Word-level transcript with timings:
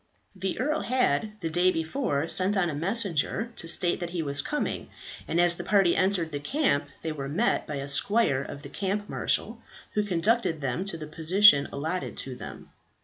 The 0.35 0.59
earl 0.59 0.79
had 0.81 1.33
the 1.41 1.49
day 1.51 1.69
before 1.69 2.27
sent 2.27 2.57
on 2.57 2.71
a 2.71 2.73
messenger 2.73 3.53
to 3.55 3.67
state 3.67 3.99
that 3.99 4.09
he 4.09 4.23
was 4.23 4.41
coming, 4.41 4.89
and 5.27 5.39
as 5.39 5.57
the 5.57 5.63
party 5.63 5.95
entered 5.95 6.31
the 6.31 6.39
camp 6.39 6.85
they 7.03 7.11
were 7.11 7.29
met 7.29 7.67
by 7.67 7.75
a 7.75 7.87
squire 7.87 8.41
of 8.41 8.63
the 8.63 8.69
camp 8.69 9.07
marshal, 9.07 9.61
who 9.93 10.01
conducted 10.01 10.59
them 10.59 10.85
to 10.85 10.97
the 10.97 11.05
position 11.05 11.69
allotted 11.71 12.17
to 12.17 12.33
them. 12.33 12.71